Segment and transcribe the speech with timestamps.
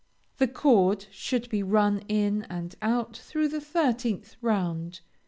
[0.37, 5.01] The cord should be run in and out through the thirteenth round.